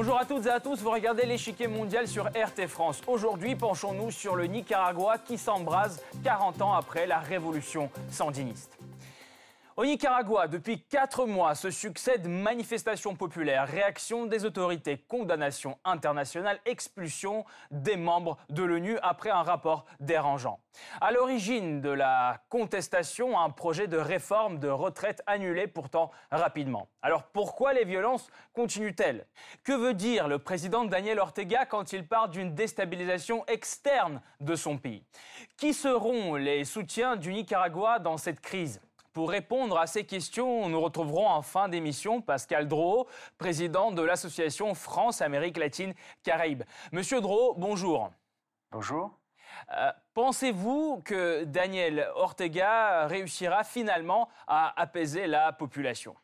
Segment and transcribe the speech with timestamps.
[0.00, 3.00] Bonjour à toutes et à tous, vous regardez l'échiquier mondial sur RT France.
[3.08, 8.77] Aujourd'hui, penchons-nous sur le Nicaragua qui s'embrase 40 ans après la révolution sandiniste.
[9.78, 17.44] Au Nicaragua, depuis quatre mois, se succèdent manifestations populaires, réactions des autorités, condamnations internationales, expulsion
[17.70, 20.58] des membres de l'ONU après un rapport dérangeant.
[21.00, 26.88] À l'origine de la contestation, un projet de réforme de retraite annulé pourtant rapidement.
[27.00, 29.28] Alors pourquoi les violences continuent-elles?
[29.62, 34.76] Que veut dire le président Daniel Ortega quand il parle d'une déstabilisation externe de son
[34.76, 35.04] pays?
[35.56, 38.80] Qui seront les soutiens du Nicaragua dans cette crise?
[39.18, 44.74] Pour répondre à ces questions, nous retrouverons en fin d'émission Pascal Dro, président de l'association
[44.74, 46.62] France-Amérique latine-Caraïbes.
[46.92, 48.12] Monsieur Dro, bonjour.
[48.70, 49.10] Bonjour.
[49.72, 56.14] Euh, pensez-vous que Daniel Ortega réussira finalement à apaiser la population?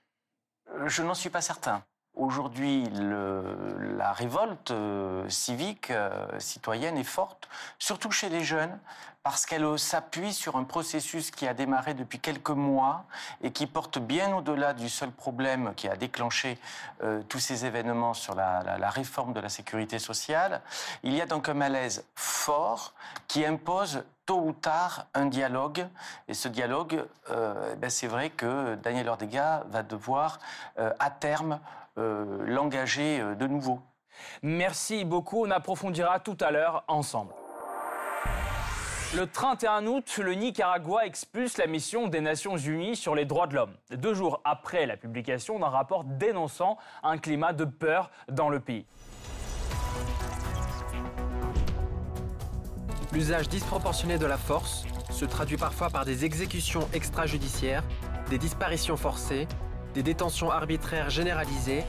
[0.70, 1.82] Euh, Je n'en suis pas certain.
[2.16, 5.92] Aujourd'hui, la révolte euh, civique,
[6.38, 7.48] citoyenne est forte,
[7.78, 8.78] surtout chez les jeunes,
[9.24, 13.06] parce qu'elle s'appuie sur un processus qui a démarré depuis quelques mois
[13.42, 16.58] et qui porte bien au-delà du seul problème qui a déclenché
[17.02, 20.60] euh, tous ces événements sur la, réforme de la sécurité sociale.
[21.02, 22.92] Il y a donc un malaise fort
[23.26, 25.88] qui impose tôt ou tard un dialogue.
[26.28, 30.38] Et ce dialogue, euh, ben c'est vrai que Daniel Ortega va devoir
[30.78, 31.60] euh, à terme
[31.96, 33.80] l'engager de nouveau.
[34.42, 35.44] Merci beaucoup.
[35.44, 37.32] On approfondira tout à l'heure ensemble.
[39.16, 43.54] Le 31 août, le Nicaragua expulse la mission des Nations Unies sur les droits de
[43.54, 48.58] l'homme, deux jours après la publication d'un rapport dénonçant un climat de peur dans le
[48.58, 48.86] pays.
[53.12, 57.84] L'usage disproportionné de la force se traduit parfois par des exécutions extrajudiciaires,
[58.30, 59.46] des disparitions forcées,
[59.94, 61.84] des détentions arbitraires généralisées,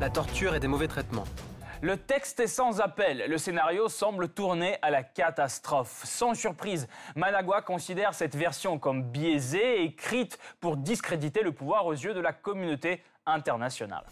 [0.00, 1.24] la torture et des mauvais traitements.
[1.80, 3.24] Le texte est sans appel.
[3.28, 6.02] Le scénario semble tourner à la catastrophe.
[6.04, 12.14] Sans surprise, Managua considère cette version comme biaisée, écrite pour discréditer le pouvoir aux yeux
[12.14, 14.04] de la communauté internationale.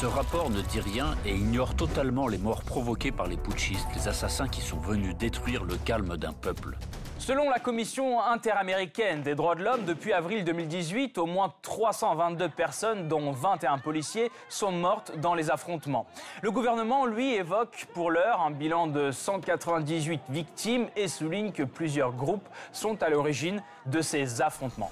[0.00, 4.08] Ce rapport ne dit rien et ignore totalement les morts provoquées par les putschistes, les
[4.08, 6.76] assassins qui sont venus détruire le calme d'un peuple.
[7.24, 13.06] Selon la Commission interaméricaine des droits de l'homme, depuis avril 2018, au moins 322 personnes,
[13.06, 16.04] dont 21 policiers, sont mortes dans les affrontements.
[16.42, 22.10] Le gouvernement, lui, évoque pour l'heure un bilan de 198 victimes et souligne que plusieurs
[22.12, 24.90] groupes sont à l'origine de ces affrontements.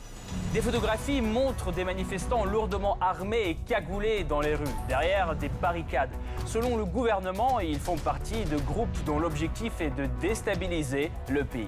[0.53, 6.15] Des photographies montrent des manifestants lourdement armés et cagoulés dans les rues, derrière des barricades.
[6.47, 11.67] Selon le gouvernement, ils font partie de groupes dont l'objectif est de déstabiliser le pays.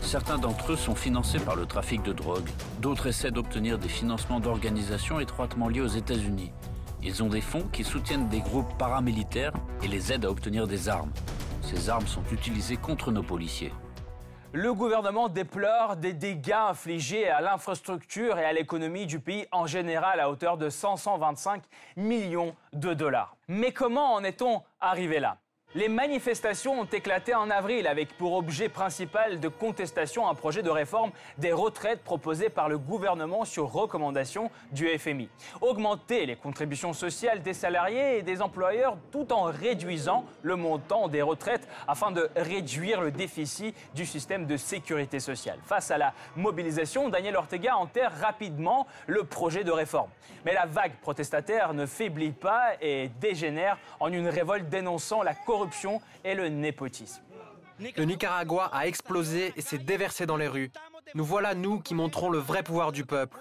[0.00, 2.48] Certains d'entre eux sont financés par le trafic de drogue,
[2.80, 6.52] d'autres essaient d'obtenir des financements d'organisations étroitement liées aux États-Unis.
[7.02, 10.88] Ils ont des fonds qui soutiennent des groupes paramilitaires et les aident à obtenir des
[10.88, 11.12] armes.
[11.62, 13.72] Ces armes sont utilisées contre nos policiers.
[14.52, 20.20] Le gouvernement déplore des dégâts infligés à l'infrastructure et à l'économie du pays en général
[20.20, 21.62] à hauteur de 525
[21.96, 23.36] millions de dollars.
[23.46, 25.36] Mais comment en est-on arrivé là?
[25.74, 30.70] Les manifestations ont éclaté en avril avec pour objet principal de contestation un projet de
[30.70, 35.28] réforme des retraites proposé par le gouvernement sur recommandation du FMI.
[35.60, 41.20] Augmenter les contributions sociales des salariés et des employeurs tout en réduisant le montant des
[41.20, 45.58] retraites afin de réduire le déficit du système de sécurité sociale.
[45.64, 50.10] Face à la mobilisation, Daniel Ortega enterre rapidement le projet de réforme.
[50.46, 55.58] Mais la vague protestataire ne faiblit pas et dégénère en une révolte dénonçant la corruption
[55.68, 57.22] corruption et le népotisme.
[57.96, 60.70] Le Nicaragua a explosé et s'est déversé dans les rues.
[61.14, 63.38] Nous voilà, nous, qui montrons le vrai pouvoir du peuple.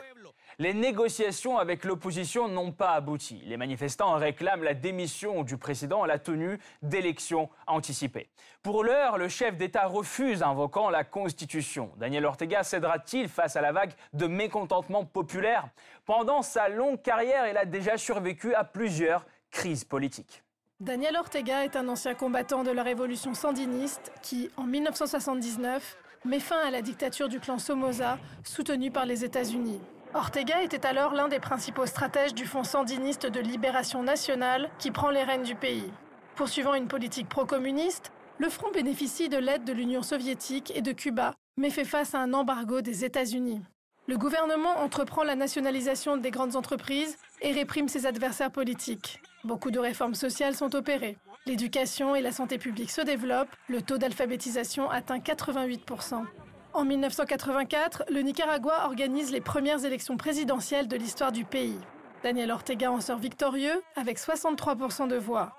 [0.60, 3.42] Les négociations avec l'opposition n'ont pas abouti.
[3.46, 8.30] Les manifestants réclament la démission du président à la tenue d'élections anticipées.
[8.64, 11.92] Pour l'heure, le chef d'État refuse invoquant la Constitution.
[11.98, 15.68] Daniel Ortega cédera-t-il face à la vague de mécontentement populaire?
[16.06, 20.44] Pendant sa longue carrière, il a déjà survécu à plusieurs crises politiques.
[20.80, 26.60] Daniel Ortega est un ancien combattant de la révolution sandiniste qui, en 1979, met fin
[26.60, 29.82] à la dictature du clan Somoza, soutenu par les États-Unis.
[30.14, 35.10] Ortega était alors l'un des principaux stratèges du Fonds sandiniste de libération nationale qui prend
[35.10, 35.92] les rênes du pays.
[36.36, 41.34] Poursuivant une politique pro-communiste, le front bénéficie de l'aide de l'Union soviétique et de Cuba,
[41.58, 43.64] mais fait face à un embargo des États-Unis.
[44.06, 49.20] Le gouvernement entreprend la nationalisation des grandes entreprises et réprime ses adversaires politiques.
[49.48, 51.18] Beaucoup de réformes sociales sont opérées.
[51.46, 53.56] L'éducation et la santé publique se développent.
[53.70, 56.26] Le taux d'alphabétisation atteint 88%.
[56.74, 61.80] En 1984, le Nicaragua organise les premières élections présidentielles de l'histoire du pays.
[62.24, 65.56] Daniel Ortega en sort victorieux avec 63% de voix.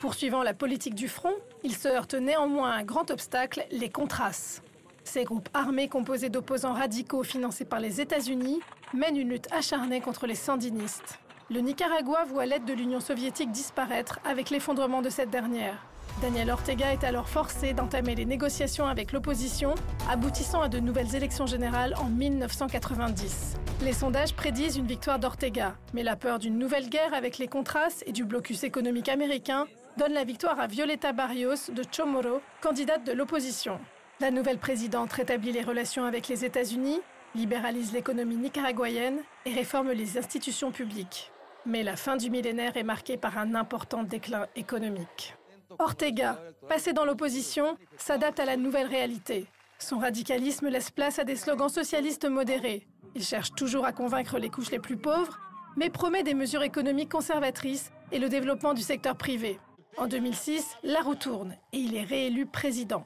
[0.00, 1.32] Poursuivant la politique du front,
[1.64, 4.60] il se heurte néanmoins à un grand obstacle, les Contras.
[5.04, 8.60] Ces groupes armés composés d'opposants radicaux financés par les États-Unis
[8.92, 11.18] mènent une lutte acharnée contre les sandinistes.
[11.52, 15.84] Le Nicaragua voit l'aide de l'Union soviétique disparaître avec l'effondrement de cette dernière.
[16.22, 19.74] Daniel Ortega est alors forcé d'entamer les négociations avec l'opposition,
[20.08, 23.56] aboutissant à de nouvelles élections générales en 1990.
[23.82, 28.00] Les sondages prédisent une victoire d'Ortega, mais la peur d'une nouvelle guerre avec les Contras
[28.06, 29.66] et du blocus économique américain
[29.96, 33.80] donne la victoire à Violeta Barrios de Chomoro, candidate de l'opposition.
[34.20, 37.00] La nouvelle présidente rétablit les relations avec les États-Unis,
[37.34, 41.32] libéralise l'économie nicaraguayenne et réforme les institutions publiques.
[41.66, 45.34] Mais la fin du millénaire est marquée par un important déclin économique.
[45.78, 49.46] Ortega, passé dans l'opposition, s'adapte à la nouvelle réalité.
[49.78, 52.86] Son radicalisme laisse place à des slogans socialistes modérés.
[53.14, 55.38] Il cherche toujours à convaincre les couches les plus pauvres,
[55.76, 59.58] mais promet des mesures économiques conservatrices et le développement du secteur privé.
[59.96, 63.04] En 2006, la roue tourne et il est réélu président.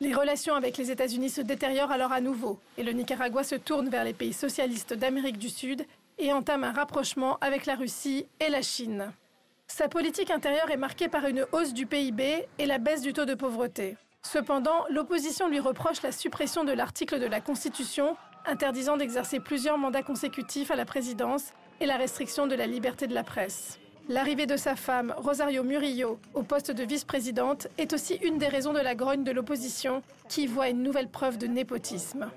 [0.00, 3.88] Les relations avec les États-Unis se détériorent alors à nouveau et le Nicaragua se tourne
[3.88, 5.86] vers les pays socialistes d'Amérique du Sud
[6.24, 9.12] et entame un rapprochement avec la Russie et la Chine.
[9.66, 13.26] Sa politique intérieure est marquée par une hausse du PIB et la baisse du taux
[13.26, 13.98] de pauvreté.
[14.22, 18.16] Cependant, l'opposition lui reproche la suppression de l'article de la Constitution
[18.46, 23.14] interdisant d'exercer plusieurs mandats consécutifs à la présidence et la restriction de la liberté de
[23.14, 23.78] la presse.
[24.08, 28.72] L'arrivée de sa femme, Rosario Murillo, au poste de vice-présidente est aussi une des raisons
[28.72, 32.30] de la grogne de l'opposition, qui voit une nouvelle preuve de népotisme.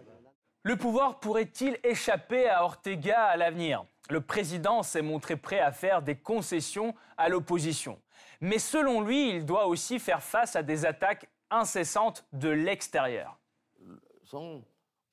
[0.68, 3.86] Le pouvoir pourrait-il échapper à Ortega à l'avenir?
[4.10, 8.02] Le président s'est montré prêt à faire des concessions à l'opposition.
[8.42, 13.40] Mais selon lui, il doit aussi faire face à des attaques incessantes de l'extérieur.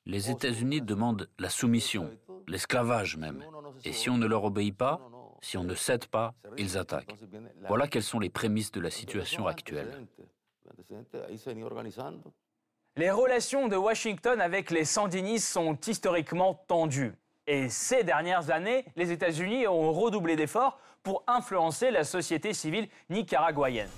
[0.06, 2.10] Les États-Unis demandent la soumission,
[2.48, 3.44] l'esclavage même.
[3.84, 5.00] Et si on ne leur obéit pas,
[5.40, 7.14] si on ne cède pas, ils attaquent.
[7.68, 10.04] Voilà quelles sont les prémices de la situation actuelle.
[12.96, 17.12] Les relations de Washington avec les sandinistes sont historiquement tendues.
[17.48, 23.88] Et ces dernières années, les États-Unis ont redoublé d'efforts pour influencer la société civile nicaraguayenne.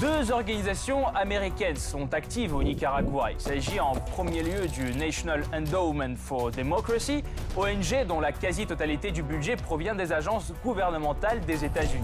[0.00, 3.30] Deux organisations américaines sont actives au Nicaragua.
[3.30, 7.22] Il s'agit en premier lieu du National Endowment for Democracy,
[7.56, 12.02] ONG dont la quasi-totalité du budget provient des agences gouvernementales des États-Unis.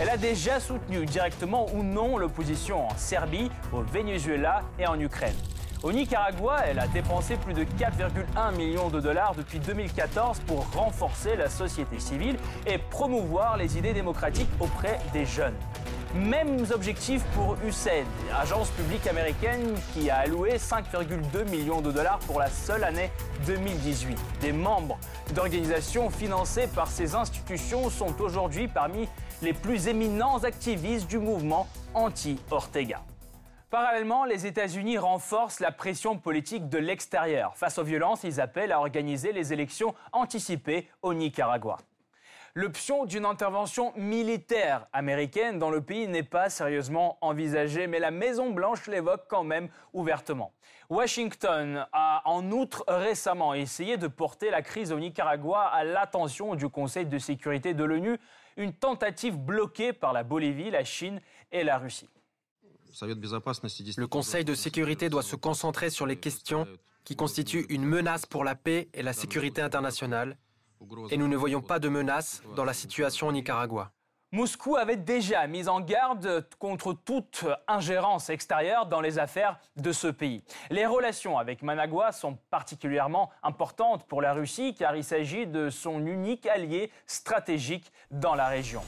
[0.00, 5.34] Elle a déjà soutenu directement ou non l'opposition en Serbie, au Venezuela et en Ukraine.
[5.84, 11.36] Au Nicaragua, elle a dépensé plus de 4,1 millions de dollars depuis 2014 pour renforcer
[11.36, 12.36] la société civile
[12.66, 15.54] et promouvoir les idées démocratiques auprès des jeunes.
[16.14, 18.06] Mêmes objectifs pour USAID,
[18.40, 23.12] agence publique américaine qui a alloué 5,2 millions de dollars pour la seule année
[23.46, 24.18] 2018.
[24.40, 24.98] Des membres
[25.34, 29.06] d'organisations financées par ces institutions sont aujourd'hui parmi
[29.42, 33.02] les plus éminents activistes du mouvement anti-Ortega.
[33.70, 37.56] Parallèlement, les États-Unis renforcent la pression politique de l'extérieur.
[37.56, 41.76] Face aux violences, ils appellent à organiser les élections anticipées au Nicaragua.
[42.60, 48.88] L'option d'une intervention militaire américaine dans le pays n'est pas sérieusement envisagée, mais la Maison-Blanche
[48.88, 50.52] l'évoque quand même ouvertement.
[50.90, 56.68] Washington a en outre récemment essayé de porter la crise au Nicaragua à l'attention du
[56.68, 58.18] Conseil de sécurité de l'ONU,
[58.56, 61.20] une tentative bloquée par la Bolivie, la Chine
[61.52, 62.08] et la Russie.
[63.00, 66.66] Le Conseil de sécurité doit se concentrer sur les questions
[67.04, 70.36] qui constituent une menace pour la paix et la sécurité internationale,
[71.10, 73.90] et nous ne voyons pas de menace dans la situation au Nicaragua.
[74.30, 80.06] Moscou avait déjà mis en garde contre toute ingérence extérieure dans les affaires de ce
[80.08, 80.42] pays.
[80.68, 86.04] Les relations avec Managua sont particulièrement importantes pour la Russie car il s'agit de son
[86.04, 88.82] unique allié stratégique dans la région.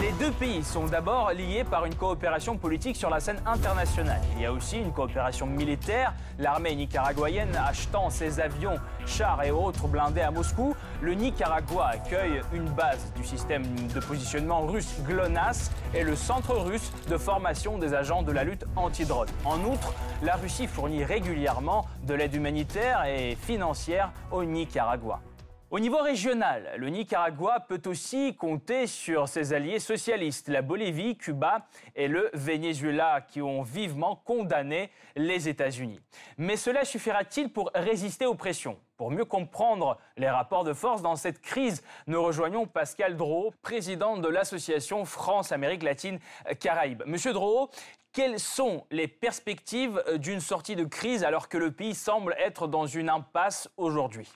[0.00, 4.22] Les deux pays sont d'abord liés par une coopération politique sur la scène internationale.
[4.34, 9.88] Il y a aussi une coopération militaire, l'armée nicaraguayenne achetant ses avions, chars et autres
[9.88, 10.74] blindés à Moscou.
[11.02, 16.90] Le Nicaragua accueille une base du système de positionnement russe GLONASS et le centre russe
[17.10, 19.28] de formation des agents de la lutte anti-drogue.
[19.44, 25.20] En outre, la Russie fournit régulièrement de l'aide humanitaire et financière au Nicaragua.
[25.72, 31.66] Au niveau régional, le Nicaragua peut aussi compter sur ses alliés socialistes, la Bolivie, Cuba
[31.96, 35.98] et le Venezuela, qui ont vivement condamné les États-Unis.
[36.36, 38.78] Mais cela suffira-t-il pour résister aux pressions?
[38.98, 44.18] Pour mieux comprendre les rapports de force dans cette crise, nous rejoignons Pascal Dro, président
[44.18, 47.02] de l'association France-Amérique latine-Caraïbes.
[47.06, 47.70] Monsieur Dro,
[48.12, 52.84] quelles sont les perspectives d'une sortie de crise alors que le pays semble être dans
[52.84, 54.28] une impasse aujourd'hui?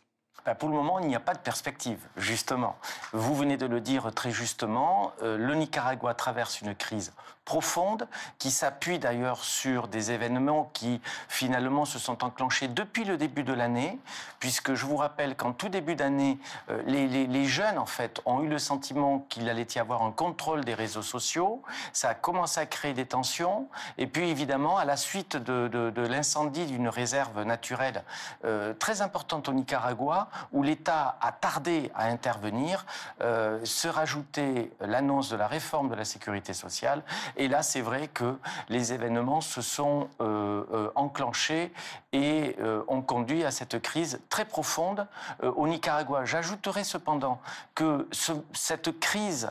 [0.45, 2.77] Bah, pour le moment, il n'y a pas de perspective, justement.
[3.13, 7.13] Vous venez de le dire très justement, euh, le Nicaragua traverse une crise
[7.47, 8.07] profonde
[8.39, 13.55] qui s'appuie d'ailleurs sur des événements qui finalement se sont enclenchés depuis le début de
[13.55, 13.99] l'année,
[14.41, 16.39] puisque je vous rappelle qu'en tout début d'année,
[16.69, 20.65] euh, les, jeunes en fait ont eu le sentiment qu'il allait y avoir un contrôle
[20.65, 21.63] des réseaux sociaux,
[21.93, 26.67] ça a commencé à créer des tensions, et puis évidemment à la suite de, l'incendie
[26.67, 28.03] d'une réserve naturelle
[28.45, 32.85] euh, très importante au Nicaragua, où l'État a tardé à intervenir,
[33.21, 37.05] euh, se rajoutait l'annonce de la réforme de la sécurité sociale.
[37.37, 38.37] Et là, c'est vrai que
[38.69, 41.73] les événements se sont euh, euh, enclenchés
[42.13, 42.57] et
[42.89, 45.07] ont conduit à cette crise très profonde
[45.43, 46.25] au Nicaragua.
[46.25, 47.43] J'ajouterai cependant
[47.75, 48.09] que
[48.55, 49.51] cette crise,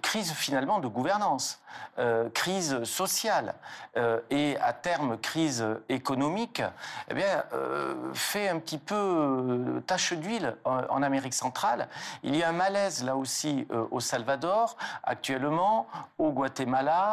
[0.00, 1.60] crise finalement de gouvernance,
[2.34, 3.56] crise sociale
[4.30, 6.62] et à terme crise économique,
[7.10, 7.14] eh
[8.14, 11.88] fait un petit peu tache d'huile en, Amérique centrale.
[12.22, 15.86] Il y a un malaise là aussi euh, au Salvador, actuellement,
[16.18, 17.07] au Guatemala.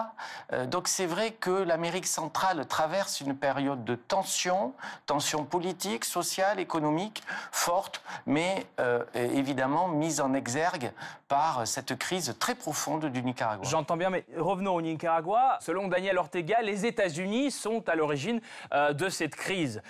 [0.53, 4.73] Euh, donc c'est vrai que l'Amérique centrale traverse une période de tension,
[5.05, 10.91] tension politique, sociale, économique forte, mais euh, évidemment mise en exergue
[11.27, 13.67] par cette crise très profonde du Nicaragua.
[13.67, 15.57] J'entends bien, mais revenons au Nicaragua.
[15.61, 18.39] Selon Daniel Ortega, les États-Unis sont à l'origine
[18.71, 19.81] de cette crise.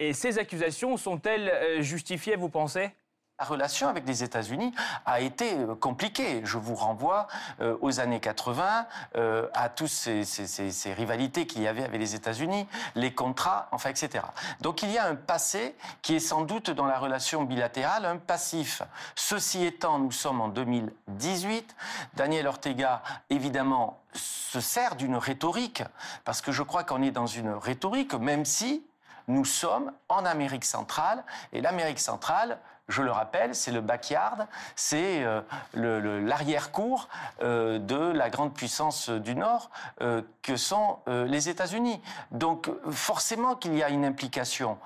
[0.00, 2.90] et ces accusations sont-elles justifiées, vous pensez?
[3.42, 4.72] La relation avec les États-Unis
[5.04, 6.42] a été euh, compliquée.
[6.44, 7.26] Je vous renvoie
[7.60, 10.22] euh, aux années 80, euh, à toutes ces,
[10.96, 14.24] rivalités qu'il y avait avec les États-Unis, les contrats, enfin, etc.
[14.60, 18.16] Donc il y a un passé qui est sans doute dans la relation bilatérale un
[18.16, 18.82] passif.
[19.16, 21.74] Ceci étant, nous sommes en 2018.
[22.14, 25.82] Daniel Ortega, évidemment, se sert d'une rhétorique,
[26.24, 28.86] parce que je crois qu'on est dans une rhétorique, même si
[29.26, 32.58] nous sommes en Amérique centrale, et l'Amérique centrale,
[32.92, 34.46] je le rappelle, c'est le backyard,
[34.76, 35.40] c'est euh,
[35.74, 37.08] l'arrière-cour
[37.42, 39.70] euh, de la grande puissance du Nord
[40.02, 42.00] euh, que sont les États-Unis.
[42.30, 44.76] Donc forcément qu'il y a une implication,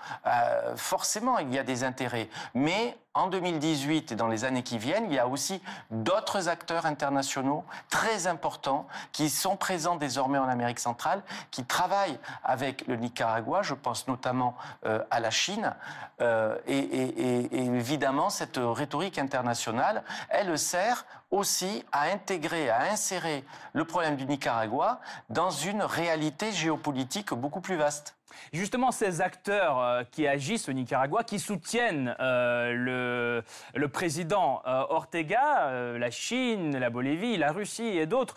[0.77, 5.07] forcément il y a des intérêts, mais en 2018 et dans les années qui viennent,
[5.07, 10.79] il y a aussi d'autres acteurs internationaux très importants qui sont présents désormais en Amérique
[10.79, 13.63] centrale, qui travaillent avec le Nicaragua.
[13.63, 14.55] Je pense notamment
[14.85, 15.75] euh, à la Chine.
[16.21, 24.17] Euh, et, évidemment, cette rhétorique internationale, elle sert aussi à intégrer, à insérer le problème
[24.17, 28.16] du Nicaragua dans une réalité géopolitique beaucoup plus vaste.
[28.53, 33.43] Justement, ces acteurs euh, qui agissent au Nicaragua, qui soutiennent euh,
[33.75, 38.35] le, président euh, Ortega, la Chine, la Bolivie, la Russie et d'autres,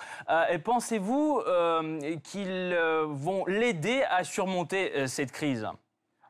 [0.64, 1.42] pensez-vous
[2.24, 2.78] qu'ils
[3.08, 5.68] vont l'aider à surmonter cette crise?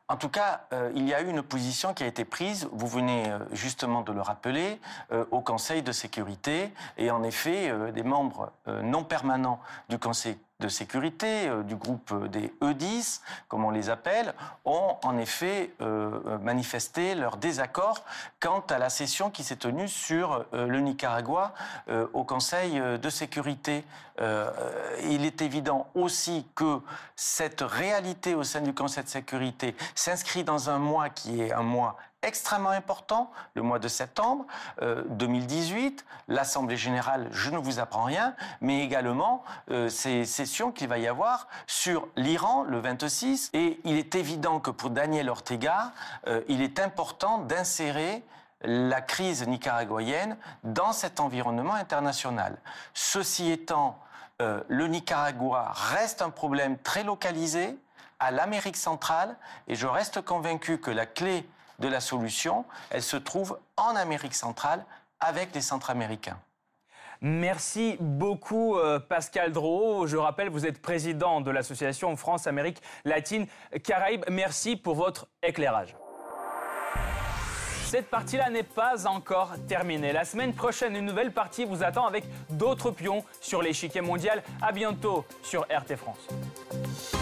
[0.08, 0.62] En tout cas,
[0.94, 4.20] il y a eu une position qui a été prise, vous venez justement de le
[4.20, 4.80] rappeler,
[5.30, 6.70] au Conseil de sécurité.
[6.96, 12.52] Et en effet, des membres non permanents du Conseil de sécurité euh, du groupe des
[12.60, 18.04] E10, comme on les appelle, ont en effet euh, manifesté leur désaccord
[18.38, 21.52] quant à la session qui s'est tenue sur euh, le Nicaragua
[22.12, 23.84] au Conseil de sécurité.
[25.02, 26.80] il est évident aussi que
[27.16, 31.62] cette réalité au sein du Conseil de sécurité s'inscrit dans un mois qui est un
[31.62, 34.44] mois extrêmement important, le mois de septembre
[34.80, 40.88] 2018, euh, l'Assemblée générale, je ne vous apprends rien, mais également euh, ces sessions qu'il
[40.88, 43.50] va y avoir sur l'Iran le 26.
[43.54, 45.92] Et il est évident que pour Daniel Ortega,
[46.26, 48.22] euh, il est important d'insérer
[48.62, 52.58] la crise nicaraguayenne dans cet environnement international.
[52.92, 53.98] Ceci étant,
[54.38, 57.78] le Nicaragua reste un problème très localisé
[58.18, 59.34] à l'Amérique centrale
[59.66, 61.48] et je reste convaincu que la clé
[61.80, 64.84] de la solution, elle se trouve en Amérique centrale
[65.20, 66.38] avec les Centra-Américains.
[67.22, 70.06] Merci beaucoup euh, Pascal Dro.
[70.06, 73.46] Je rappelle, vous êtes président de l'association France-Amérique latine
[73.84, 74.24] Caraïbes.
[74.30, 75.94] Merci pour votre éclairage.
[77.90, 80.12] Cette partie-là n'est pas encore terminée.
[80.12, 84.42] La semaine prochaine, une nouvelle partie vous attend avec d'autres pions sur l'échiquier mondial.
[84.62, 87.19] À bientôt sur RT France.